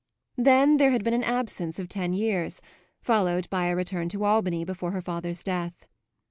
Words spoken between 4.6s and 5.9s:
before her father's death.